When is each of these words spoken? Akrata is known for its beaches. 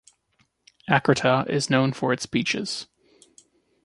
Akrata 0.89 1.47
is 1.47 1.69
known 1.69 1.93
for 1.93 2.11
its 2.11 2.25
beaches. 2.25 2.87